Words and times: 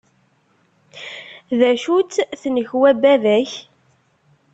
D 1.59 1.61
acu-tt 1.71 2.15
tnekwa 2.41 2.89
n 2.95 2.99
baba-k? 3.01 3.51